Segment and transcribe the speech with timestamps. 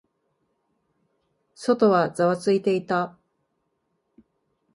[1.53, 3.15] 外はざわついていた。